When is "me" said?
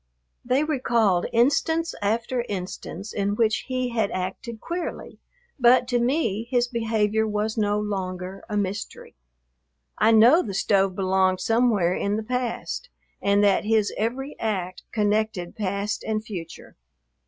5.99-6.47